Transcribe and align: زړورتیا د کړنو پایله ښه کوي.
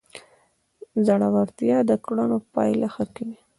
زړورتیا 1.05 1.77
د 1.89 1.91
کړنو 2.05 2.37
پایله 2.53 2.87
ښه 2.93 3.05
کوي. 3.15 3.37